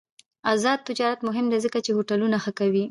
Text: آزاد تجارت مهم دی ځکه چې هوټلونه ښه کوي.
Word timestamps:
آزاد 0.53 0.79
تجارت 0.89 1.19
مهم 1.27 1.45
دی 1.51 1.59
ځکه 1.65 1.77
چې 1.85 1.91
هوټلونه 1.97 2.37
ښه 2.43 2.51
کوي. 2.59 2.79